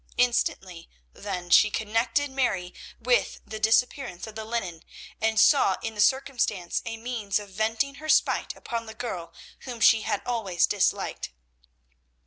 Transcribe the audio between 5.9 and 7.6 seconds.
the circumstance a means of